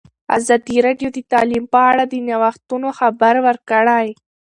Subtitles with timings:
[0.37, 4.07] ازادي راډیو د تعلیم په اړه د نوښتونو خبر ورکړی.